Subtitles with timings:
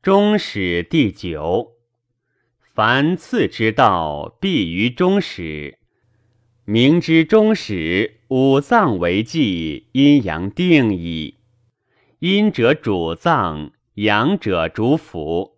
[0.00, 1.72] 中始第九。
[2.72, 5.80] 凡次之道，必于中始。
[6.64, 11.38] 明之中始，五脏为纪，阴阳定矣。
[12.20, 15.54] 阴者主脏，阳者主腑。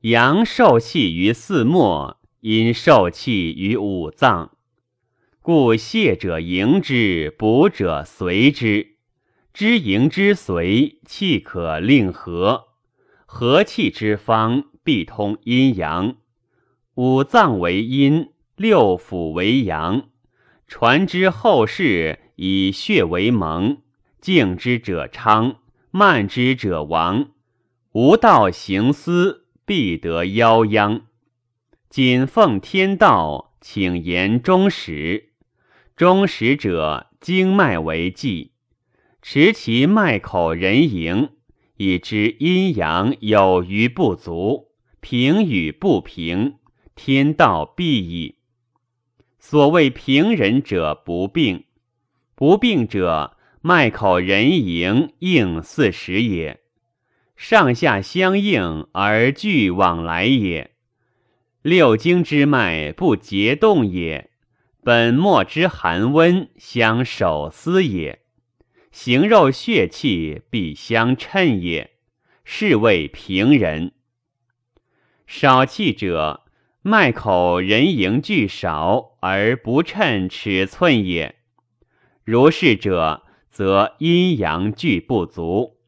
[0.00, 4.56] 阳受气于四末，阴受气于五脏。
[5.42, 8.96] 故泻者迎之，补者随之。
[9.52, 12.68] 知迎之随，气可令和。
[13.36, 16.14] 和气之方，必通阴阳。
[16.94, 20.04] 五脏为阴，六腑为阳。
[20.68, 23.78] 传之后世，以血为盟。
[24.20, 25.56] 敬之者昌，
[25.90, 27.30] 慢之者亡。
[27.90, 31.00] 无道行思，必得夭殃。
[31.90, 35.30] 谨奉天道，请言中始。
[35.96, 38.52] 中始者，经脉为纪，
[39.20, 41.30] 持其脉口人迎，
[41.76, 44.68] 以知阴阳有余不足，
[45.00, 46.54] 平与不平，
[46.94, 48.36] 天道必矣。
[49.38, 51.64] 所谓平人者，不病；
[52.34, 56.60] 不病者，脉口人迎，应四时也。
[57.36, 60.70] 上下相应而俱往来也。
[61.62, 64.30] 六经之脉不结动也。
[64.82, 68.20] 本末之寒温相守思也，
[68.94, 71.90] 形肉血气必相称也，
[72.44, 73.90] 是谓平人。
[75.26, 76.44] 少气者，
[76.80, 81.34] 脉口人迎聚少而不称尺寸也。
[82.22, 85.78] 如是者，则阴阳俱不足，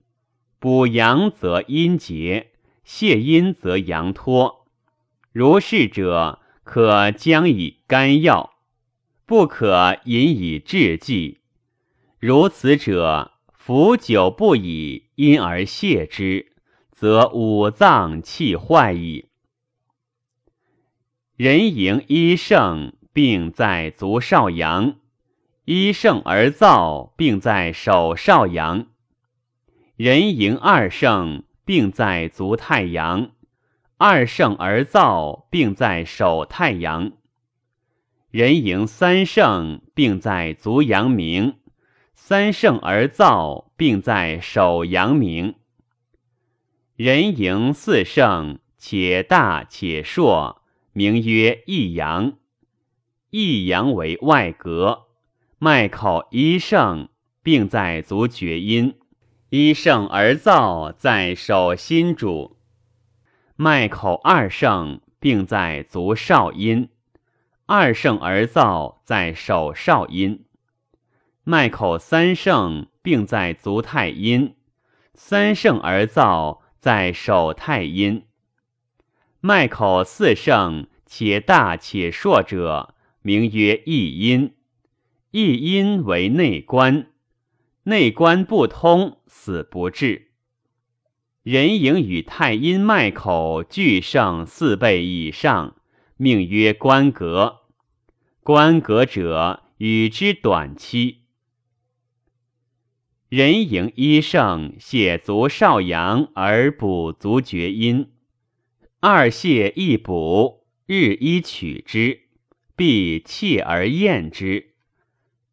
[0.58, 2.50] 补阳则阴结，
[2.84, 4.66] 泻阴则阳脱。
[5.30, 8.54] 如是者，可将以肝药。
[9.24, 11.38] 不可饮以治剂，
[12.18, 16.52] 如此者，服久不已，因而泻之，
[16.90, 19.26] 则五脏气坏矣。
[21.36, 24.94] 人迎一盛，病在足少阳；
[25.66, 28.86] 一盛而燥，病在手少阳。
[29.96, 33.32] 人迎二盛，病在足太阳；
[33.98, 37.12] 二盛而燥，病在手太阳。
[38.30, 41.52] 人迎三盛，病在足阳明；
[42.18, 45.54] 三盛而燥，病在手阳明。
[46.96, 50.62] 人迎四盛，且大且硕，
[50.94, 52.38] 名曰一阳。
[53.30, 55.08] 一阳为外隔，
[55.58, 57.10] 脉口一盛，
[57.42, 58.94] 病在足厥阴；
[59.50, 62.56] 一盛而燥，在手心主。
[63.56, 66.88] 脉口二盛，病在足少阴。
[67.66, 70.45] 二盛而燥，在手少阴；
[71.48, 74.56] 脉口三盛，并在足太阴；
[75.14, 78.24] 三盛而燥，在手太阴。
[79.38, 84.56] 脉口四盛，且大且硕者，名曰一阴。
[85.30, 87.12] 一阴为内关，
[87.84, 90.32] 内关不通，死不治。
[91.44, 95.76] 人迎与太阴脉口俱盛四倍以上。
[96.16, 97.60] 命曰关格，
[98.42, 101.25] 关格者与之短期。
[103.28, 108.04] 人迎一盛，泻足少阳而补足厥阴；
[109.00, 112.20] 二泻一补，日一取之，
[112.76, 114.74] 必气而咽之。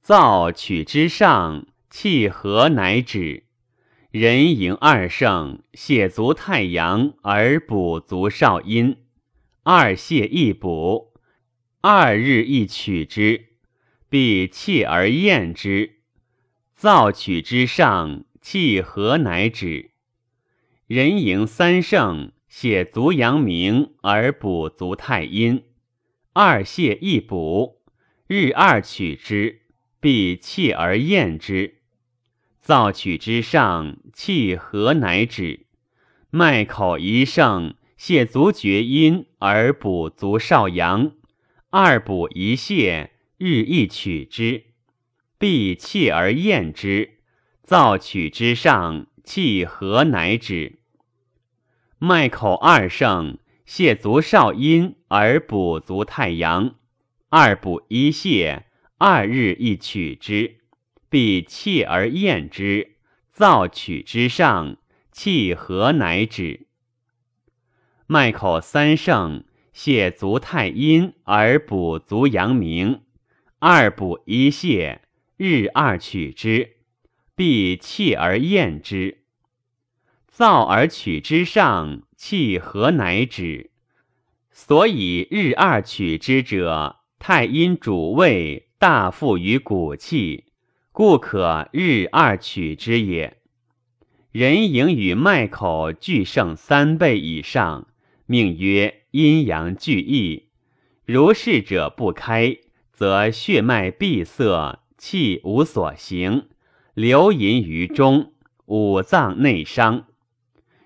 [0.05, 3.45] 燥取之上，气和乃止。
[4.11, 8.97] 人迎二盛，泻足太阳而补足少阴。
[9.63, 11.13] 二泻一补，
[11.81, 13.45] 二日一取之，
[14.09, 16.02] 必气而咽之。
[16.83, 19.91] 燥取之上，气和乃止。
[20.85, 25.63] 人迎三盛，泻足阳明而补足太阴。
[26.33, 27.79] 二泻一补，
[28.27, 29.61] 日二取之，
[30.01, 31.75] 必气而咽之。
[32.61, 35.67] 燥取之上，气和乃止。
[36.31, 37.75] 脉口一盛。
[37.97, 41.13] 泻足厥阴而补足少阳，
[41.69, 44.65] 二补一泻，日一取之，
[45.37, 47.17] 必气而厌之，
[47.65, 50.79] 燥取之上，气何乃止。
[51.97, 53.37] 脉口二盛，
[53.67, 56.75] 泻足少阴而补足太阳，
[57.29, 58.63] 二补一泻，
[58.97, 60.57] 二日一取之，
[61.09, 62.97] 必气而厌之，
[63.33, 64.77] 燥取之上，
[65.11, 66.67] 气何乃止。
[68.05, 73.01] 脉口三盛，泻足太阴而补足阳明，
[73.59, 74.99] 二补一泻，
[75.37, 76.77] 日二取之，
[77.35, 79.23] 必气而咽之。
[80.31, 83.71] 燥而取之上，气何乃止。
[84.51, 90.45] 所以日二取之者，太阴主胃，大负于骨气，
[90.91, 93.37] 故可日二取之也。
[94.31, 97.87] 人营与脉口俱盛三倍以上，
[98.25, 100.49] 命曰阴阳俱溢。
[101.05, 102.57] 如是者不开，
[102.91, 106.47] 则血脉闭塞，气无所行，
[106.93, 108.31] 流淫于中，
[108.67, 110.05] 五脏内伤。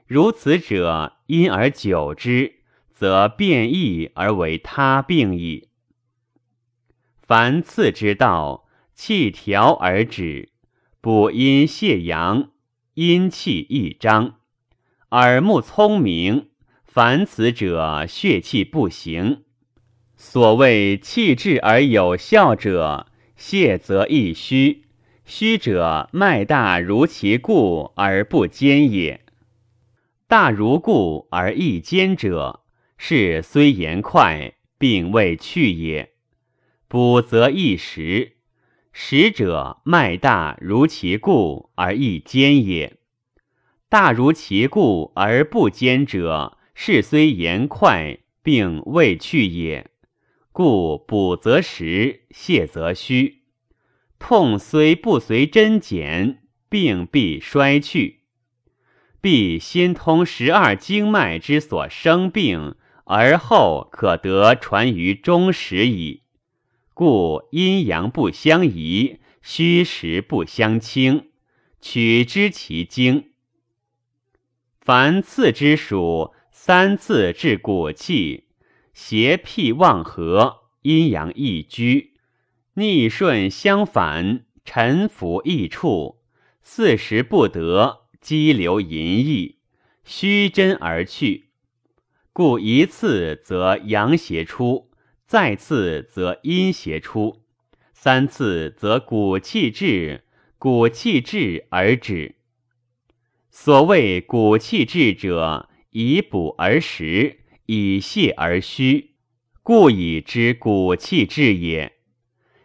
[0.08, 2.56] 如此者，因而久之，
[2.92, 5.70] 则变异而为他病矣。
[7.22, 8.66] 凡次之道，
[8.96, 10.50] 气调而止，
[11.00, 12.50] 补阴泻阳，
[12.96, 14.40] 阴气一张，
[15.12, 16.50] 耳目聪明。
[16.84, 19.44] 凡此者，血气不行。
[20.16, 23.06] 所谓气滞而有效者，
[23.38, 24.86] 泻则易虚，
[25.26, 29.22] 虚者脉大如其故而不坚也。
[30.28, 32.62] 大如故而易坚者，
[32.98, 36.14] 是虽言快，并未去也。
[36.88, 38.38] 补则易实，
[38.92, 42.98] 实者脉大如其故而易坚也。
[43.88, 49.92] 大如其故而不坚者，是虽言快，并未去也。
[50.58, 53.44] 故补则实，泻则虚。
[54.18, 58.22] 痛虽不随针减，病必衰去。
[59.22, 62.74] 必先通十二经脉之所生病，
[63.04, 66.24] 而后可得传于中时矣。
[66.96, 71.30] 故阴阳不相宜，虚实不相侵，
[71.80, 73.26] 取之其经。
[74.82, 78.46] 凡次之属，三次治骨气，
[79.00, 82.14] 邪僻妄合，阴阳易居，
[82.74, 86.24] 逆顺相反，沉浮易处，
[86.64, 89.60] 四时不得，激流淫逸，
[90.04, 91.52] 虚真而去。
[92.34, 94.90] 故一次则阳邪出。
[95.28, 97.44] 再次则阴邪出，
[97.94, 100.24] 三次则骨气滞，
[100.58, 102.36] 骨气滞而止。
[103.52, 109.16] 所谓骨气滞者，以补而食，以泻而虚，
[109.62, 111.98] 故以之骨气滞也。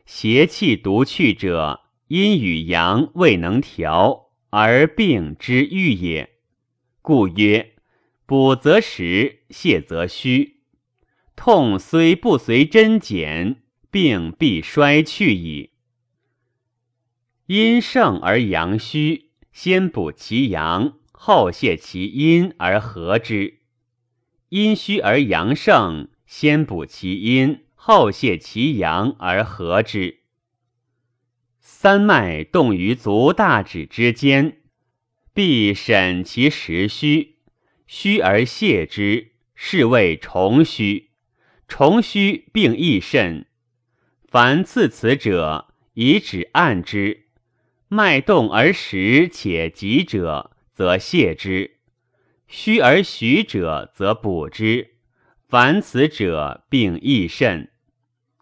[0.06, 6.30] 邪气独去者，阴与阳未能调，而病之愈也。
[7.00, 7.74] 故曰：
[8.26, 10.60] 补则实，泻则虚。
[11.34, 15.70] 痛虽不随针减，病必衰去矣。
[17.46, 23.61] 阴盛而阳虚，先补其阳，后泻其阴而和之；
[24.52, 30.18] 阴虚而阳盛，先补其阴，后泻其阳而和之。
[31.58, 34.58] 三脉动于足大指之间，
[35.32, 37.36] 必审其实虚，
[37.86, 41.12] 虚而泻之，是谓重虚。
[41.66, 43.46] 重虚病亦甚，
[44.28, 47.28] 凡刺此者，以指按之。
[47.88, 51.70] 脉动而实且急者，则泻之；
[52.54, 54.96] 虚而虚者，则补之。
[55.48, 57.70] 凡此者，病亦甚。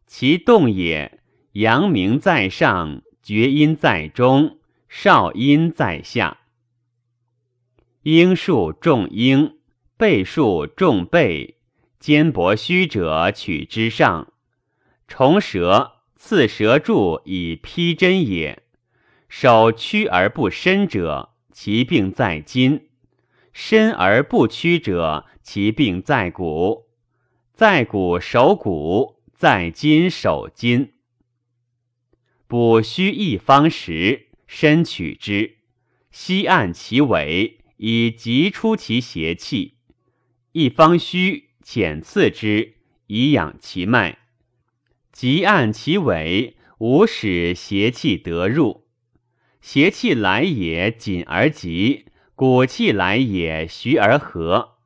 [0.05, 1.21] 其动也，
[1.53, 4.59] 阳明在上，厥阴在中，
[4.89, 6.39] 少阴在下。
[8.03, 9.59] 应数重应，
[9.97, 11.61] 背数重背。
[12.01, 14.33] 肩膊虚者取之上，
[15.07, 18.65] 重舌刺舌柱以披针也。
[19.29, 22.90] 手屈而不伸者，其病在筋；
[23.53, 26.87] 伸而不屈者，其病在骨。
[27.53, 30.93] 在骨守骨，在筋守筋。
[32.47, 35.59] 补虚一方时，伸取之，
[36.11, 39.77] 膝按其尾，以急出其邪气。
[40.53, 41.51] 一方虚。
[41.63, 44.17] 浅刺之，以养其脉；
[45.13, 48.89] 急按其尾，无使邪气得入。
[49.61, 52.07] 邪气来也，紧而急；
[52.41, 54.77] 骨气来也，徐而和。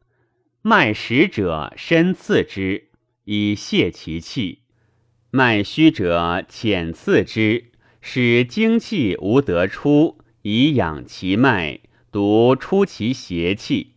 [0.61, 2.89] 脉实者，深刺之，
[3.27, 4.63] 以泄其气；
[5.31, 7.71] 脉虚者，浅刺之，
[8.01, 11.79] 使精气无得出，以养其脉，
[12.11, 13.95] 独出其邪气。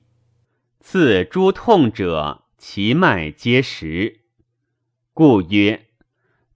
[0.79, 2.43] 刺诸痛者。
[2.59, 4.19] 其脉皆实，
[5.15, 5.87] 故曰：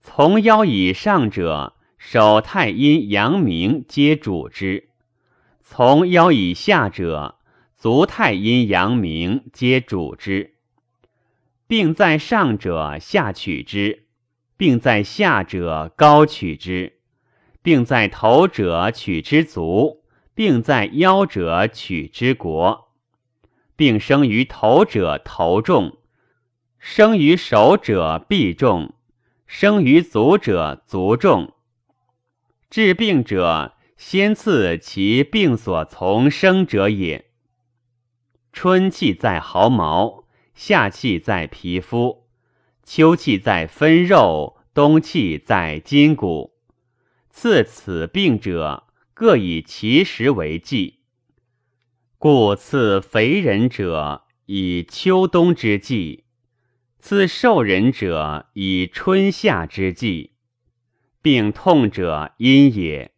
[0.00, 4.91] 从腰以上者，手太阴阳明皆主之；
[5.64, 7.38] 从腰以下者，
[7.76, 10.56] 足太阴阳明皆主之。
[11.66, 14.04] 病在上者下取之，
[14.56, 16.98] 病在下者高取之，
[17.62, 20.02] 病在头者取之足，
[20.34, 22.88] 病在腰者取之国。
[23.74, 25.96] 并生于头者头重，
[26.78, 28.94] 生于手者臂重，
[29.46, 31.52] 生于足者足重。
[32.70, 37.30] 治病者，先次其病所从生者也。
[38.52, 42.26] 春气在毫毛，夏气在皮肤，
[42.82, 46.54] 秋气在分肉，冬气在筋骨。
[47.30, 50.98] 刺此病者，各以其时为忌。
[52.18, 56.24] 故刺肥人者，以秋冬之计；
[56.98, 60.32] 刺瘦人者，以春夏之计。
[61.22, 63.11] 病痛者，阴也；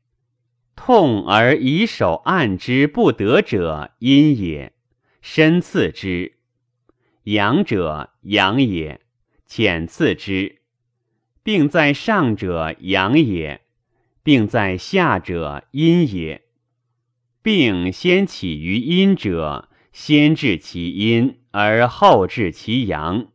[0.77, 4.73] 痛而以手按之不得者，阴也。
[5.23, 6.35] 深次之，
[7.23, 9.01] 阳者阳也；
[9.47, 10.61] 浅次之，
[11.43, 13.63] 病在上者阳也，
[14.23, 16.43] 病在下者阴也。
[17.41, 23.29] 病先起于阴者，先治其阴而后治其阳；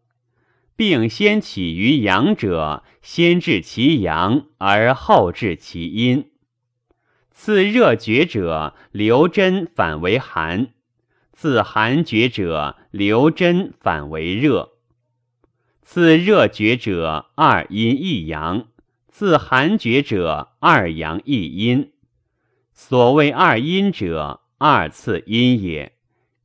[0.75, 6.29] 病先起于阳者，先治其阳而后治其阴。
[7.41, 10.74] 次热厥者，留针反为寒。
[11.31, 14.72] 自寒厥者，留针反为热；
[15.79, 18.65] 自热厥者，二阴一阳；
[19.08, 21.93] 自寒厥者，二阳一阴。
[22.74, 25.93] 所谓二阴者，二次阴也；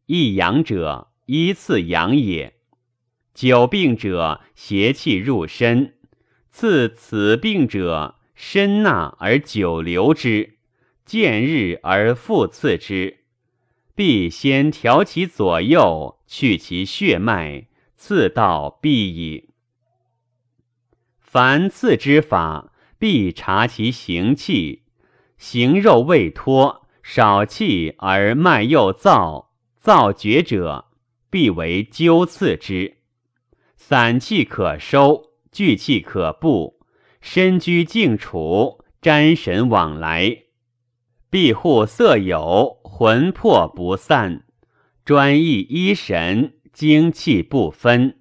[0.06, 2.54] 一阳者，一次阳也。
[3.34, 5.94] 久病者，邪气入身；
[6.52, 10.53] 次此病者，身纳而久留之，
[11.04, 13.18] 见日而复次之。
[13.94, 19.50] 必先调其左右，去其血脉，次道必矣。
[21.20, 24.82] 凡次之法，必察其行气，
[25.36, 29.46] 行肉未脱，少气而脉又燥，
[29.82, 30.86] 燥绝者，
[31.30, 32.98] 必为灸刺之。
[33.76, 36.80] 散气可收，聚气可布，
[37.20, 40.43] 身居静处，瞻神往来。
[41.34, 44.44] 庇护色有，魂魄不散；
[45.04, 48.18] 专意一神，精气不分。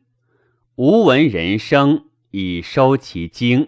[0.77, 3.67] 无闻人生，以收其精；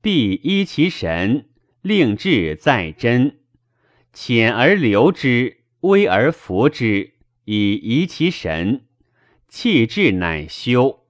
[0.00, 1.46] 必依其神，
[1.80, 3.36] 令志在真。
[4.12, 7.12] 浅而留之，微而服之，
[7.44, 8.80] 以移其神。
[9.46, 11.04] 气滞乃修。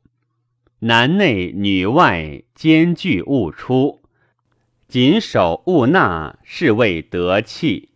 [0.81, 4.02] 男内女外兼具勿出。
[4.93, 7.93] 谨守勿纳，是谓得气。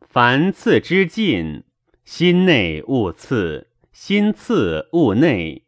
[0.00, 1.64] 凡次之进，
[2.04, 5.62] 心内勿次，心次勿内；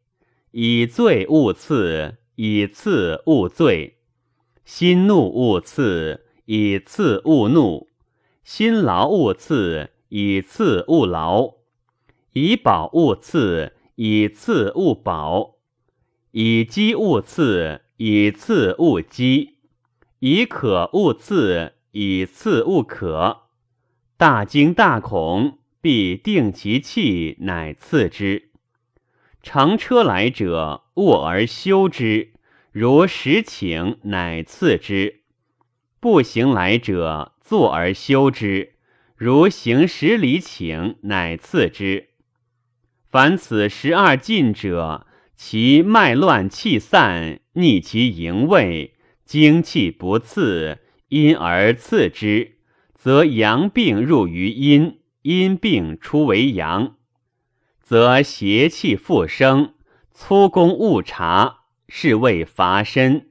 [0.53, 3.95] 以醉勿次，以次勿醉；
[4.65, 7.89] 心怒勿次，以次勿怒；
[8.45, 11.57] 心劳勿次，以次勿劳；
[12.35, 15.57] 以饱勿次，以次勿饱；
[16.31, 19.58] 以饥勿次，以次勿饥。
[20.21, 23.43] 以可勿次，以次勿可。
[24.17, 28.51] 大惊大恐，必定其气，乃次之。
[29.43, 32.31] 乘车来者，卧而休之；
[32.73, 35.21] 如实请，乃次之。
[36.01, 38.71] 步行来者，坐而休之；
[39.15, 42.09] 如行十里请，乃次之。
[43.09, 45.07] 凡此十二进者，
[45.37, 48.97] 其脉乱气散，逆其营卫。
[49.29, 52.61] 精气不次，因而次之，
[52.95, 56.97] 则阳病入于阴，阴病出为阳，
[57.79, 59.75] 则邪气复生，
[60.13, 63.29] 粗工误察，是谓乏身。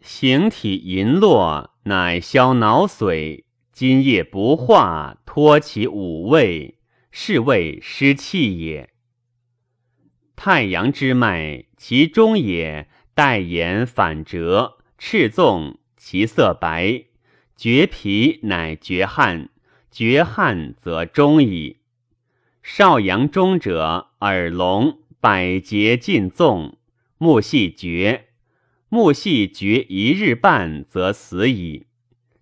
[0.00, 6.80] 形体淫落，乃消脑髓，津液不化，脱其五味，
[7.12, 8.90] 是谓失气也。
[10.34, 14.75] 太阳之脉，其中也，带言反折。
[14.98, 17.06] 赤纵，其色白；
[17.56, 19.48] 绝皮，乃绝汗；
[19.90, 21.78] 绝汗则中矣。
[22.62, 26.78] 少阳中者，耳聋，百节尽纵，
[27.18, 28.28] 目细绝。
[28.88, 31.86] 目细绝一日半，则死矣。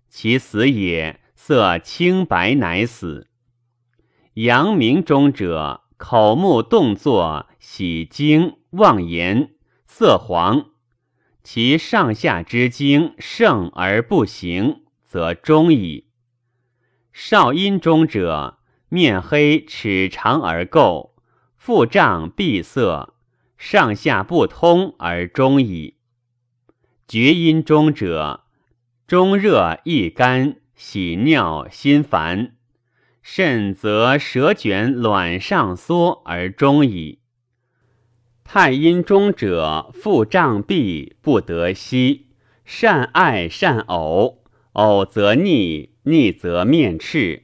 [0.09, 3.27] 其死也，色青白，乃死。
[4.35, 9.53] 阳明中者，口目动作，喜惊，妄言，
[9.85, 10.71] 色黄。
[11.45, 16.07] 其上下之精盛而不行，则中矣。
[17.13, 18.57] 少阴中者，
[18.89, 21.11] 面黑齿长而垢，
[21.55, 23.13] 腹胀闭塞，
[23.59, 25.97] 上下不通而中矣。
[27.07, 28.45] 厥阴中者，
[29.05, 32.55] 中热易干，喜尿心烦，
[33.21, 37.19] 甚则舌卷卵上缩而终矣。
[38.47, 42.27] 太阴中者，腹胀闭，不得息，
[42.63, 44.35] 善爱善呕，
[44.73, 47.41] 呕则逆，逆则面赤，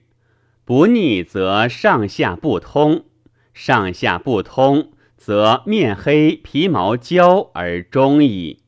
[0.64, 3.06] 不逆则上下不通，
[3.52, 8.61] 上下不通则面黑皮毛焦而终矣。